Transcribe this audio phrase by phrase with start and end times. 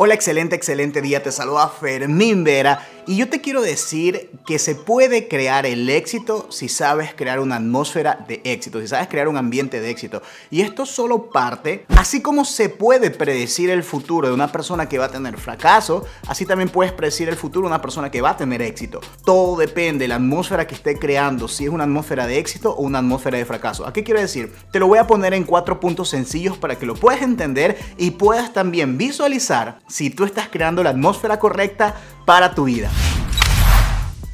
[0.00, 1.24] Hola, excelente, excelente día.
[1.24, 6.46] Te saluda Fermín Vera y yo te quiero decir que se puede crear el éxito
[6.50, 10.20] si sabes crear una atmósfera de éxito, si sabes crear un ambiente de éxito.
[10.50, 14.98] Y esto solo parte, así como se puede predecir el futuro de una persona que
[14.98, 18.30] va a tener fracaso, así también puedes predecir el futuro de una persona que va
[18.30, 19.00] a tener éxito.
[19.24, 22.82] Todo depende de la atmósfera que esté creando, si es una atmósfera de éxito o
[22.82, 23.86] una atmósfera de fracaso.
[23.86, 24.52] ¿A qué quiero decir?
[24.70, 28.10] Te lo voy a poner en cuatro puntos sencillos para que lo puedas entender y
[28.10, 31.94] puedas también visualizar si tú estás creando la atmósfera correcta
[32.28, 32.90] para tu vida.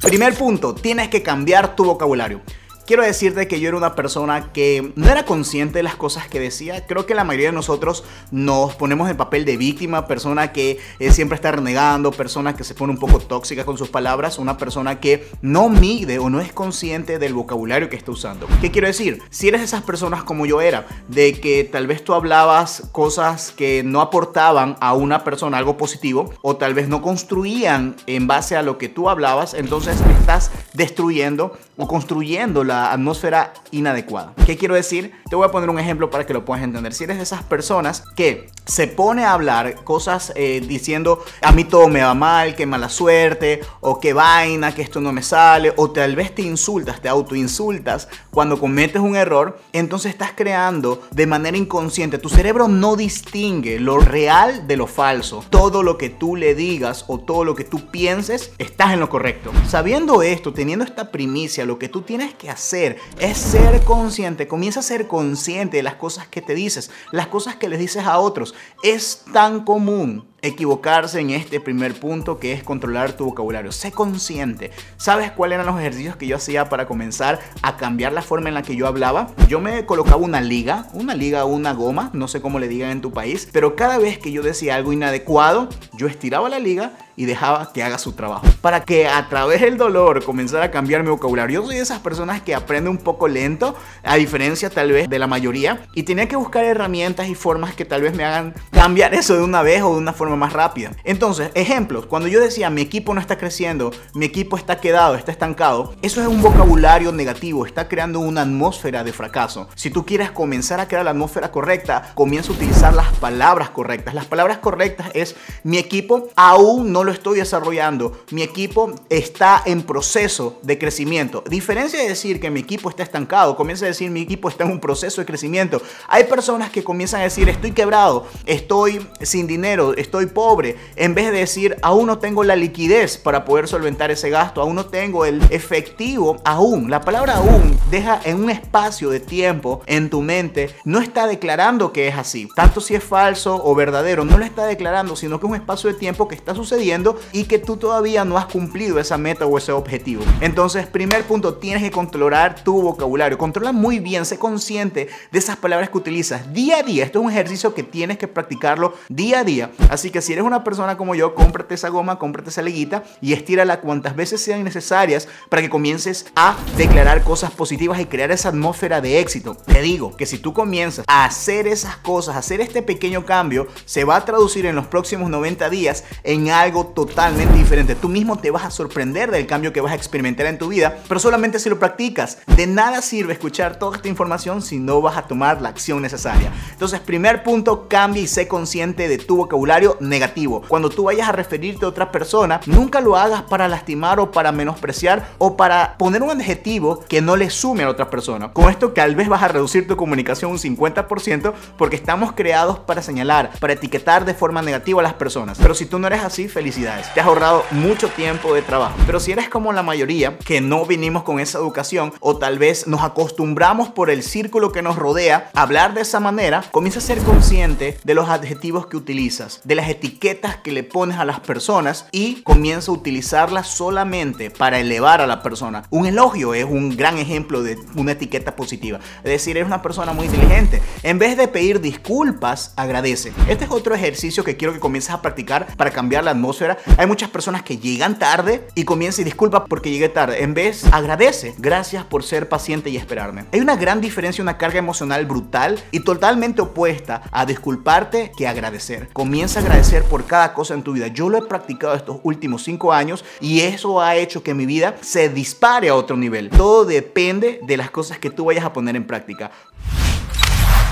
[0.01, 2.41] Primer punto, tienes que cambiar tu vocabulario.
[2.85, 6.39] Quiero decirte que yo era una persona que no era consciente de las cosas que
[6.39, 6.85] decía.
[6.85, 11.11] Creo que la mayoría de nosotros nos ponemos en papel de víctima, persona que eh,
[11.11, 14.99] siempre está renegando, persona que se pone un poco tóxica con sus palabras, una persona
[14.99, 18.47] que no mide o no es consciente del vocabulario que está usando.
[18.61, 19.19] ¿Qué quiero decir?
[19.31, 23.51] Si eres de esas personas como yo era, de que tal vez tú hablabas cosas
[23.51, 28.55] que no aportaban a una persona algo positivo o tal vez no construían en base
[28.55, 34.33] a lo que tú hablabas, entonces estás destruyendo o construyendo la atmósfera inadecuada.
[34.45, 35.13] ¿Qué quiero decir?
[35.29, 36.93] Te voy a poner un ejemplo para que lo puedas entender.
[36.93, 41.63] Si eres de esas personas que se pone a hablar cosas eh, diciendo a mí
[41.63, 45.73] todo me va mal, que mala suerte, o que vaina, que esto no me sale,
[45.77, 51.27] o tal vez te insultas, te autoinsultas cuando cometes un error, entonces estás creando de
[51.27, 52.17] manera inconsciente.
[52.17, 55.43] Tu cerebro no distingue lo real de lo falso.
[55.49, 59.09] Todo lo que tú le digas o todo lo que tú pienses, estás en lo
[59.09, 59.51] correcto.
[59.67, 64.47] Sabiendo esto, teniendo esta primicia, lo que tú tienes que hacer es ser consciente.
[64.47, 68.05] Comienza a ser consciente de las cosas que te dices, las cosas que les dices
[68.05, 68.55] a otros.
[68.81, 73.71] Es tan común equivocarse en este primer punto que es controlar tu vocabulario.
[73.71, 74.71] Sé consciente.
[74.97, 78.55] ¿Sabes cuáles eran los ejercicios que yo hacía para comenzar a cambiar la forma en
[78.55, 79.27] la que yo hablaba?
[79.47, 83.01] Yo me colocaba una liga, una liga una goma, no sé cómo le digan en
[83.01, 87.25] tu país, pero cada vez que yo decía algo inadecuado, yo estiraba la liga y
[87.25, 88.45] dejaba que haga su trabajo.
[88.61, 91.61] Para que a través del dolor comenzara a cambiar mi vocabulario.
[91.61, 95.19] Yo soy de esas personas que aprende un poco lento, a diferencia tal vez de
[95.19, 99.13] la mayoría, y tenía que buscar herramientas y formas que tal vez me hagan cambiar
[99.13, 100.91] eso de una vez o de una forma más rápida.
[101.03, 105.31] Entonces, ejemplos, cuando yo decía mi equipo no está creciendo, mi equipo está quedado, está
[105.31, 109.69] estancado, eso es un vocabulario negativo, está creando una atmósfera de fracaso.
[109.75, 114.13] Si tú quieres comenzar a crear la atmósfera correcta, comienza a utilizar las palabras correctas.
[114.13, 119.83] Las palabras correctas es mi equipo aún no lo estoy desarrollando, mi equipo está en
[119.83, 121.43] proceso de crecimiento.
[121.49, 124.71] Diferencia de decir que mi equipo está estancado, comienza a decir mi equipo está en
[124.71, 125.81] un proceso de crecimiento.
[126.07, 131.31] Hay personas que comienzan a decir estoy quebrado, estoy sin dinero, estoy pobre, en vez
[131.31, 135.25] de decir, aún no tengo la liquidez para poder solventar ese gasto, aún no tengo
[135.25, 136.89] el efectivo, aún.
[136.89, 141.93] La palabra aún deja en un espacio de tiempo en tu mente, no está declarando
[141.93, 142.47] que es así.
[142.55, 145.91] Tanto si es falso o verdadero, no lo está declarando, sino que es un espacio
[145.91, 146.94] de tiempo que está sucediendo
[147.33, 150.23] y que tú todavía no has cumplido esa meta o ese objetivo.
[150.39, 153.37] Entonces, primer punto, tienes que controlar tu vocabulario.
[153.37, 157.03] Controla muy bien, sé consciente de esas palabras que utilizas día a día.
[157.03, 159.71] Esto es un ejercicio que tienes que practicarlo día a día.
[159.89, 163.33] Así que si eres una persona como yo, cómprate esa goma, cómprate esa liguita y
[163.33, 168.49] estírala cuantas veces sean necesarias para que comiences a declarar cosas positivas y crear esa
[168.49, 169.57] atmósfera de éxito.
[169.65, 173.67] Te digo que si tú comienzas a hacer esas cosas, a hacer este pequeño cambio,
[173.85, 177.95] se va a traducir en los próximos 90 días en algo totalmente diferente.
[177.95, 180.97] Tú mismo te vas a sorprender del cambio que vas a experimentar en tu vida,
[181.07, 182.39] pero solamente si lo practicas.
[182.55, 186.51] De nada sirve escuchar toda esta información si no vas a tomar la acción necesaria.
[186.71, 190.61] Entonces, primer punto, cambia y sé consciente de tu vocabulario negativo.
[190.67, 194.51] Cuando tú vayas a referirte a otra persona, nunca lo hagas para lastimar o para
[194.51, 198.51] menospreciar o para poner un adjetivo que no le sume a otra persona.
[198.53, 203.01] Con esto tal vez vas a reducir tu comunicación un 50% porque estamos creados para
[203.01, 205.57] señalar, para etiquetar de forma negativa a las personas.
[205.61, 208.97] Pero si tú no eres así, Te has ahorrado mucho tiempo de trabajo.
[209.05, 212.85] Pero si eres como la mayoría, que no vinimos con esa educación o tal vez
[212.85, 217.01] nos acostumbramos por el círculo que nos rodea a hablar de esa manera, comienza a
[217.01, 221.39] ser consciente de los adjetivos que utilizas, de las etiquetas que le pones a las
[221.39, 225.83] personas y comienza a utilizarlas solamente para elevar a la persona.
[225.91, 228.99] Un elogio es un gran ejemplo de una etiqueta positiva.
[229.19, 230.81] Es decir, eres una persona muy inteligente.
[231.03, 233.31] En vez de pedir disculpas, agradece.
[233.47, 236.64] Este es otro ejercicio que quiero que comiences a practicar para cambiar la atmósfera.
[236.97, 240.43] Hay muchas personas que llegan tarde y comienzan y disculpa porque llegué tarde.
[240.43, 241.55] En vez, agradece.
[241.57, 243.45] Gracias por ser paciente y esperarme.
[243.51, 249.09] Hay una gran diferencia, una carga emocional brutal y totalmente opuesta a disculparte que agradecer.
[249.13, 251.07] Comienza a agradecer por cada cosa en tu vida.
[251.07, 254.95] Yo lo he practicado estos últimos cinco años y eso ha hecho que mi vida
[255.01, 256.49] se dispare a otro nivel.
[256.49, 259.51] Todo depende de las cosas que tú vayas a poner en práctica.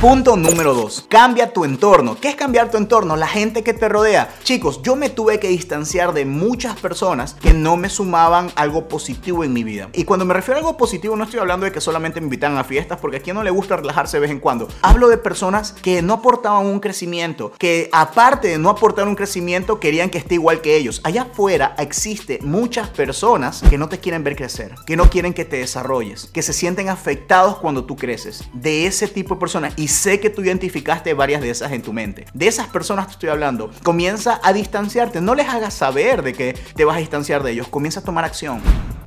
[0.01, 1.05] Punto número 2.
[1.07, 2.17] Cambia tu entorno.
[2.19, 3.15] ¿Qué es cambiar tu entorno?
[3.15, 4.35] La gente que te rodea.
[4.43, 9.45] Chicos, yo me tuve que distanciar de muchas personas que no me sumaban algo positivo
[9.45, 9.87] en mi vida.
[9.93, 12.57] Y cuando me refiero a algo positivo no estoy hablando de que solamente me invitan
[12.57, 14.67] a fiestas porque a quien no le gusta relajarse de vez en cuando.
[14.81, 19.79] Hablo de personas que no aportaban un crecimiento, que aparte de no aportar un crecimiento
[19.79, 20.99] querían que esté igual que ellos.
[21.05, 25.45] Allá afuera existe muchas personas que no te quieren ver crecer, que no quieren que
[25.45, 28.43] te desarrolles, que se sienten afectados cuando tú creces.
[28.53, 29.73] De ese tipo de personas.
[29.77, 32.25] Y sé que tú identificaste varias de esas en tu mente.
[32.33, 33.71] De esas personas te estoy hablando.
[33.83, 35.21] Comienza a distanciarte.
[35.21, 37.67] No les hagas saber de que te vas a distanciar de ellos.
[37.67, 38.61] Comienza a tomar acción.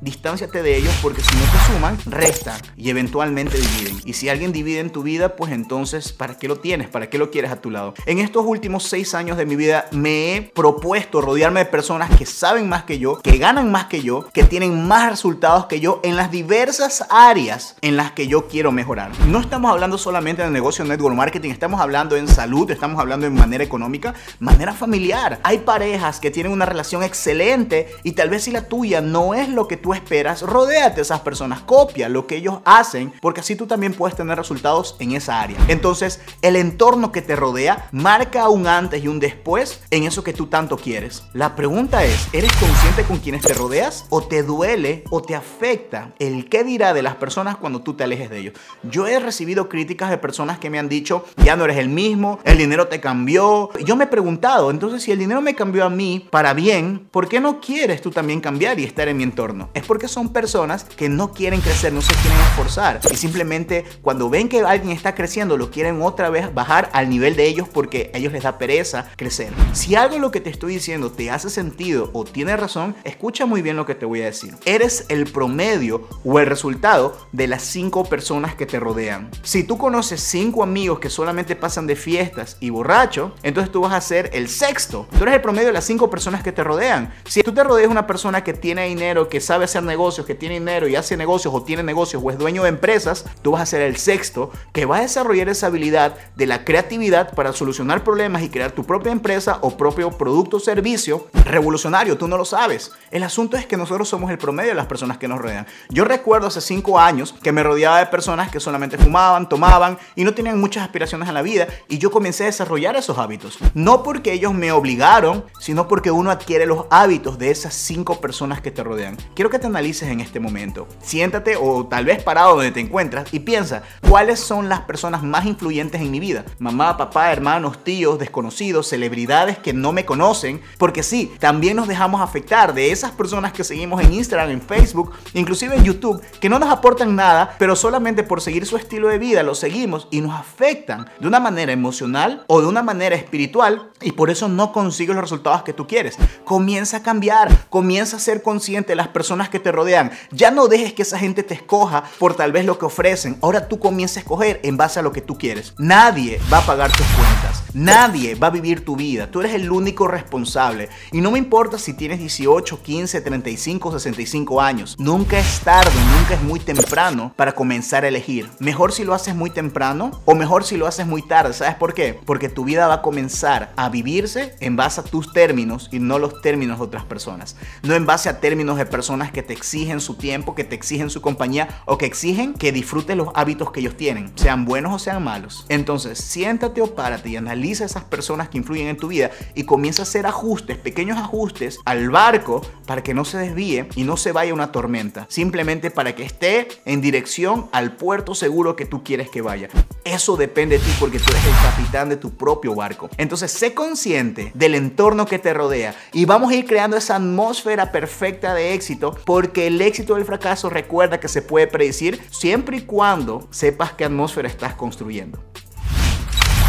[0.07, 3.99] Distánciate de ellos porque si no te suman, restan y eventualmente dividen.
[4.05, 6.87] Y si alguien divide en tu vida, pues entonces, ¿para qué lo tienes?
[6.87, 7.93] ¿Para qué lo quieres a tu lado?
[8.05, 12.25] En estos últimos seis años de mi vida me he propuesto rodearme de personas que
[12.25, 15.99] saben más que yo, que ganan más que yo, que tienen más resultados que yo
[16.05, 19.11] en las diversas áreas en las que yo quiero mejorar.
[19.27, 23.33] No estamos hablando solamente de negocio network marketing, estamos hablando en salud, estamos hablando en
[23.33, 25.41] manera económica, manera familiar.
[25.43, 29.49] Hay parejas que tienen una relación excelente y tal vez si la tuya no es
[29.49, 33.55] lo que tú esperas, rodéate de esas personas, copia lo que ellos hacen, porque así
[33.55, 35.57] tú también puedes tener resultados en esa área.
[35.67, 40.33] Entonces, el entorno que te rodea marca un antes y un después en eso que
[40.33, 41.23] tú tanto quieres.
[41.33, 46.13] La pregunta es, ¿eres consciente con quienes te rodeas o te duele o te afecta
[46.19, 48.53] el qué dirá de las personas cuando tú te alejes de ellos?
[48.83, 52.39] Yo he recibido críticas de personas que me han dicho, ya no eres el mismo,
[52.43, 53.69] el dinero te cambió.
[53.83, 57.27] Yo me he preguntado, entonces si el dinero me cambió a mí para bien, ¿por
[57.27, 59.69] qué no quieres tú también cambiar y estar en mi entorno?
[59.77, 64.27] Es porque son personas que no quieren crecer, no se quieren esforzar y simplemente cuando
[64.27, 68.09] ven que alguien está creciendo lo quieren otra vez bajar al nivel de ellos porque
[68.11, 69.53] a ellos les da pereza crecer.
[69.73, 73.45] Si algo de lo que te estoy diciendo te hace sentido o tiene razón, escucha
[73.45, 74.55] muy bien lo que te voy a decir.
[74.65, 79.29] Eres el promedio o el resultado de las cinco personas que te rodean.
[79.43, 83.93] Si tú conoces cinco amigos que solamente pasan de fiestas y borracho, entonces tú vas
[83.93, 85.07] a ser el sexto.
[85.15, 87.13] Tú eres el promedio de las cinco personas que te rodean.
[87.25, 90.35] Si tú te rodeas de una persona que tiene dinero, que sabe hacer negocios, que
[90.35, 93.61] tiene dinero y hace negocios o tiene negocios o es dueño de empresas, tú vas
[93.61, 98.03] a ser el sexto que va a desarrollar esa habilidad de la creatividad para solucionar
[98.03, 102.17] problemas y crear tu propia empresa o propio producto o servicio revolucionario.
[102.17, 102.91] Tú no lo sabes.
[103.11, 105.67] El asunto es que nosotros somos el promedio de las personas que nos rodean.
[105.89, 110.23] Yo recuerdo hace cinco años que me rodeaba de personas que solamente fumaban, tomaban y
[110.23, 113.57] no tenían muchas aspiraciones en la vida y yo comencé a desarrollar esos hábitos.
[113.73, 118.61] No porque ellos me obligaron, sino porque uno adquiere los hábitos de esas cinco personas
[118.61, 119.17] que te rodean.
[119.35, 120.87] Quiero que te analices en este momento.
[121.01, 125.45] Siéntate o tal vez parado donde te encuentras y piensa, ¿cuáles son las personas más
[125.45, 126.45] influyentes en mi vida?
[126.59, 130.61] Mamá, papá, hermanos, tíos, desconocidos, celebridades que no me conocen.
[130.77, 135.13] Porque sí, también nos dejamos afectar de esas personas que seguimos en Instagram, en Facebook,
[135.33, 139.17] inclusive en YouTube, que no nos aportan nada, pero solamente por seguir su estilo de
[139.17, 143.91] vida lo seguimos y nos afectan de una manera emocional o de una manera espiritual
[144.01, 146.17] y por eso no consigues los resultados que tú quieres.
[146.45, 150.11] Comienza a cambiar, comienza a ser consciente de las personas que te rodean.
[150.31, 153.37] Ya no dejes que esa gente te escoja por tal vez lo que ofrecen.
[153.41, 155.73] Ahora tú comienzas a escoger en base a lo que tú quieres.
[155.77, 157.63] Nadie va a pagar tus cuentas.
[157.73, 159.29] Nadie va a vivir tu vida.
[159.29, 160.89] Tú eres el único responsable.
[161.11, 164.95] Y no me importa si tienes 18, 15, 35, 65 años.
[164.97, 168.49] Nunca es tarde, nunca es muy temprano para comenzar a elegir.
[168.59, 171.53] Mejor si lo haces muy temprano o mejor si lo haces muy tarde.
[171.53, 172.19] ¿Sabes por qué?
[172.25, 176.19] Porque tu vida va a comenzar a vivirse en base a tus términos y no
[176.19, 177.55] los términos de otras personas.
[177.83, 181.09] No en base a términos de personas que te exigen su tiempo, que te exigen
[181.09, 184.99] su compañía o que exigen que disfrutes los hábitos que ellos tienen, sean buenos o
[184.99, 185.65] sean malos.
[185.69, 190.01] Entonces, siéntate o párate y analiza esas personas que influyen en tu vida y comienza
[190.01, 194.31] a hacer ajustes, pequeños ajustes al barco para que no se desvíe y no se
[194.31, 195.25] vaya una tormenta.
[195.29, 199.69] Simplemente para que esté en dirección al puerto seguro que tú quieres que vaya.
[200.03, 203.09] Eso depende de ti porque tú eres el capitán de tu propio barco.
[203.17, 207.91] Entonces, sé consciente del entorno que te rodea y vamos a ir creando esa atmósfera
[207.91, 212.81] perfecta de éxito porque el éxito del fracaso recuerda que se puede predecir siempre y
[212.83, 215.43] cuando sepas qué atmósfera estás construyendo.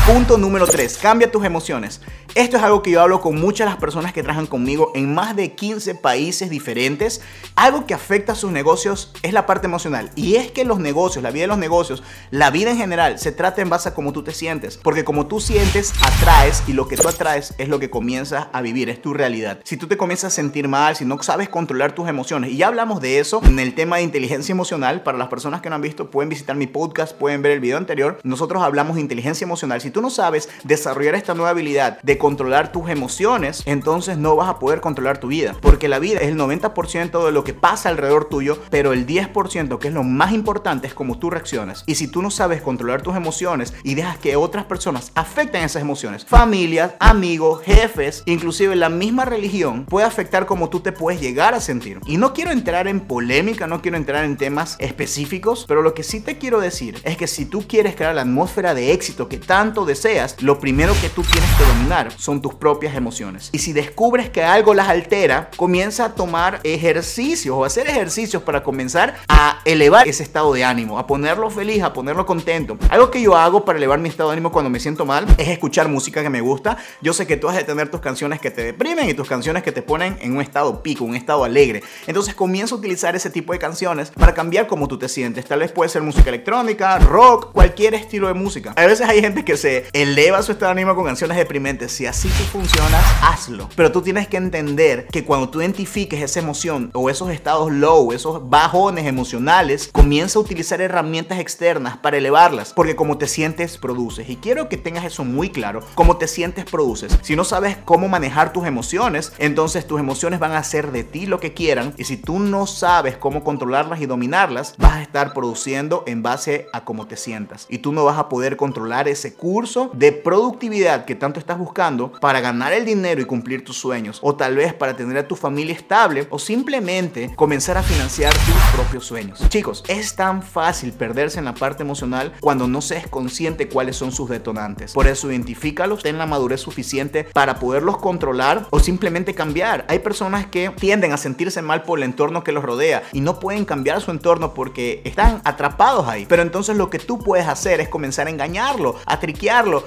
[0.09, 0.97] Punto número 3.
[0.97, 2.01] Cambia tus emociones.
[2.35, 5.13] Esto es algo que yo hablo con muchas de las personas que trabajan conmigo en
[5.13, 7.21] más de 15 países diferentes.
[7.57, 10.11] Algo que afecta a sus negocios es la parte emocional.
[10.15, 13.33] Y es que los negocios, la vida de los negocios, la vida en general, se
[13.33, 14.79] trata en base a cómo tú te sientes.
[14.79, 18.63] Porque como tú sientes, atraes y lo que tú atraes es lo que comienzas a
[18.63, 19.61] vivir, es tu realidad.
[19.65, 22.69] Si tú te comienzas a sentir mal, si no sabes controlar tus emociones, y ya
[22.69, 25.83] hablamos de eso en el tema de inteligencia emocional, para las personas que no han
[25.83, 28.19] visto, pueden visitar mi podcast, pueden ver el video anterior.
[28.23, 29.81] Nosotros hablamos de inteligencia emocional.
[29.81, 34.49] Si tú no sabes desarrollar esta nueva habilidad de controlar tus emociones, entonces no vas
[34.49, 35.57] a poder controlar tu vida.
[35.61, 39.79] Porque la vida es el 90% de lo que pasa alrededor tuyo, pero el 10%
[39.79, 41.85] que es lo más importante es cómo tú reaccionas.
[41.87, 45.83] Y si tú no sabes controlar tus emociones y dejas que otras personas afecten esas
[45.83, 51.55] emociones, familias, amigos, jefes, inclusive la misma religión puede afectar cómo tú te puedes llegar
[51.55, 52.01] a sentir.
[52.07, 56.03] Y no quiero entrar en polémica, no quiero entrar en temas específicos, pero lo que
[56.03, 59.39] sí te quiero decir es que si tú quieres crear la atmósfera de éxito que
[59.39, 63.51] tanto deseas, lo primero que tú tienes que dominar son tus propias emociones.
[63.53, 68.63] Y si descubres que algo las altera, comienza a tomar ejercicios o hacer ejercicios para
[68.63, 72.79] comenzar a elevar ese estado de ánimo, a ponerlo feliz, a ponerlo contento.
[72.91, 75.49] Algo que yo hago para elevar mi estado de ánimo cuando me siento mal es
[75.49, 76.77] escuchar música que me gusta.
[77.01, 79.63] Yo sé que tú has de tener tus canciones que te deprimen y tus canciones
[79.63, 81.83] que te ponen en un estado pico, un estado alegre.
[82.07, 85.47] Entonces comienza a utilizar ese tipo de canciones para cambiar cómo tú te sientes.
[85.47, 88.73] Tal vez puede ser música electrónica, rock, cualquier estilo de música.
[88.77, 91.93] A veces hay gente que se eleva su estado de ánimo con canciones deprimentes.
[91.93, 93.69] Si así tú funcionas, hazlo.
[93.77, 98.13] Pero tú tienes que entender que cuando tú identifiques esa emoción o esos estados low,
[98.13, 102.73] esos bajones emocionales, comienza a utilizar herramientas externas para elevarlas.
[102.73, 104.29] Porque como te sientes, produces.
[104.29, 105.81] Y quiero que tengas eso muy claro.
[105.95, 107.19] Como te sientes, produces.
[107.23, 111.27] Si no sabes cómo manejar tus emociones, entonces tus emociones van a hacer de ti
[111.27, 111.95] lo que quieran.
[111.97, 116.67] Y si tú no sabes cómo controlarlas y dominarlas, vas a estar produciendo en base
[116.73, 117.67] a cómo te sientas.
[117.69, 122.13] Y tú no vas a poder controlar ese curso de productividad que tanto estás buscando
[122.13, 124.19] para ganar el dinero y cumplir tus sueños.
[124.23, 126.27] O tal vez para tener a tu familia estable.
[126.31, 129.41] O simplemente comenzar a financiar tus propios sueños.
[129.49, 133.97] Chicos, es tan fácil perderse en la parte emocional cuando no se es consciente cuáles
[133.97, 134.93] son sus detonantes.
[134.93, 139.85] Por eso identifícalos, ten la madurez suficiente para poderlos controlar o simplemente cambiar.
[139.89, 143.39] Hay personas que tienden a sentirse mal por el entorno que los rodea y no
[143.39, 146.27] pueden cambiar su entorno porque están atrapados ahí.
[146.29, 149.21] Pero entonces lo que tú puedes hacer es comenzar a engañarlo, a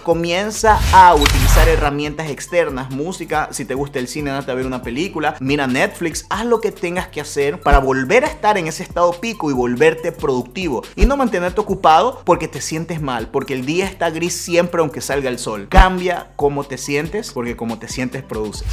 [0.03, 4.81] Comienza a utilizar herramientas externas, música, si te gusta el cine, date a ver una
[4.81, 8.81] película, mira Netflix, haz lo que tengas que hacer para volver a estar en ese
[8.81, 13.67] estado pico y volverte productivo y no mantenerte ocupado porque te sientes mal, porque el
[13.67, 15.67] día está gris siempre aunque salga el sol.
[15.69, 18.65] Cambia cómo te sientes porque como te sientes produces.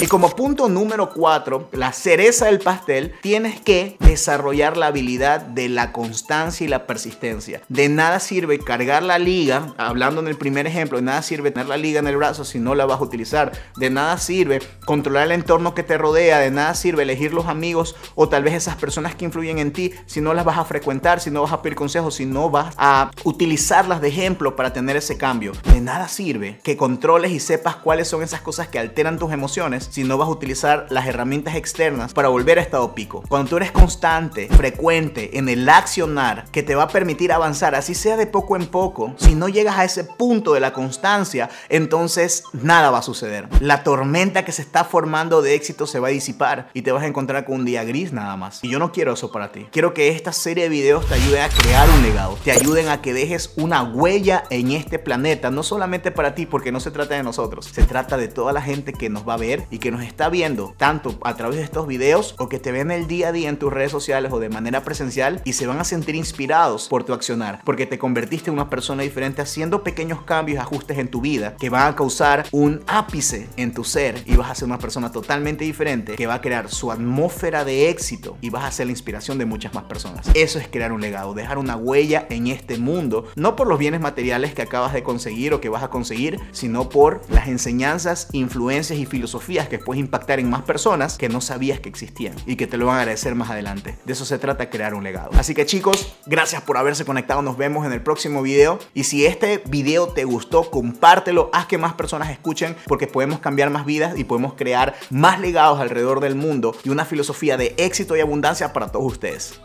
[0.00, 5.68] Y como punto número 4, la cereza del pastel, tienes que desarrollar la habilidad de
[5.68, 7.62] la constancia y la persistencia.
[7.68, 11.68] De nada sirve cargar la liga, hablando en el primer ejemplo, de nada sirve tener
[11.68, 13.52] la liga en el brazo si no la vas a utilizar.
[13.76, 17.96] De nada sirve controlar el entorno que te rodea, de nada sirve elegir los amigos
[18.14, 21.18] o tal vez esas personas que influyen en ti si no las vas a frecuentar,
[21.18, 24.96] si no vas a pedir consejos, si no vas a utilizarlas de ejemplo para tener
[24.96, 25.52] ese cambio.
[25.72, 29.77] De nada sirve que controles y sepas cuáles son esas cosas que alteran tus emociones
[29.84, 33.22] si no vas a utilizar las herramientas externas para volver a estado pico.
[33.28, 37.94] Cuando tú eres constante, frecuente en el accionar que te va a permitir avanzar, así
[37.94, 42.44] sea de poco en poco, si no llegas a ese punto de la constancia, entonces
[42.52, 43.48] nada va a suceder.
[43.60, 47.02] La tormenta que se está formando de éxito se va a disipar y te vas
[47.02, 48.62] a encontrar con un día gris nada más.
[48.62, 49.66] Y yo no quiero eso para ti.
[49.70, 53.00] Quiero que esta serie de videos te ayude a crear un legado, te ayuden a
[53.00, 57.14] que dejes una huella en este planeta, no solamente para ti, porque no se trata
[57.14, 59.90] de nosotros, se trata de toda la gente que nos va a ver y que
[59.90, 63.28] nos está viendo tanto a través de estos videos o que te ven el día
[63.28, 66.14] a día en tus redes sociales o de manera presencial y se van a sentir
[66.14, 70.98] inspirados por tu accionar, porque te convertiste en una persona diferente haciendo pequeños cambios, ajustes
[70.98, 74.54] en tu vida que van a causar un ápice en tu ser y vas a
[74.54, 78.64] ser una persona totalmente diferente que va a crear su atmósfera de éxito y vas
[78.64, 80.28] a ser la inspiración de muchas más personas.
[80.34, 84.00] Eso es crear un legado, dejar una huella en este mundo, no por los bienes
[84.00, 88.98] materiales que acabas de conseguir o que vas a conseguir, sino por las enseñanzas, influencias
[88.98, 92.68] y filosofías que puedes impactar en más personas que no sabías que existían y que
[92.68, 93.98] te lo van a agradecer más adelante.
[94.04, 95.30] De eso se trata crear un legado.
[95.38, 97.42] Así que chicos, gracias por haberse conectado.
[97.42, 98.78] Nos vemos en el próximo video.
[98.94, 103.70] Y si este video te gustó, compártelo, haz que más personas escuchen porque podemos cambiar
[103.70, 108.16] más vidas y podemos crear más legados alrededor del mundo y una filosofía de éxito
[108.16, 109.60] y abundancia para todos ustedes.